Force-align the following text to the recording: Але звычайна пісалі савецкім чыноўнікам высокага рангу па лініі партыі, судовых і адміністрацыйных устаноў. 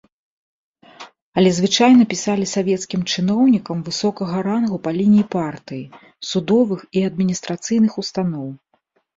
Але 1.41 1.49
звычайна 1.57 2.03
пісалі 2.13 2.45
савецкім 2.53 3.01
чыноўнікам 3.13 3.77
высокага 3.89 4.37
рангу 4.49 4.77
па 4.87 4.95
лініі 4.99 5.29
партыі, 5.39 5.85
судовых 6.31 6.79
і 6.99 7.05
адміністрацыйных 7.11 7.93
устаноў. 8.05 8.49